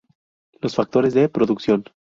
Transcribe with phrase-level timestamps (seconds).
[0.61, 1.83] Los factores de producción.